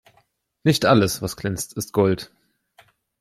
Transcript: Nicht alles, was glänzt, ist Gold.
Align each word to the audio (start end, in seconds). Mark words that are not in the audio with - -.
Nicht 0.63 0.85
alles, 0.85 1.21
was 1.21 1.35
glänzt, 1.37 1.73
ist 1.73 1.93
Gold. 1.93 2.31